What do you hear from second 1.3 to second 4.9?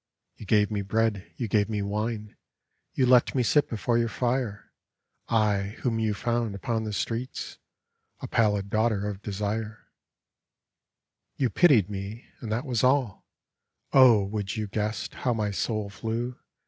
you gave me wine, You let me sit before your fire—